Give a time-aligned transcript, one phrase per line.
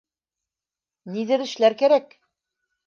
[1.19, 2.21] Ниҙер эшләр кәрәк.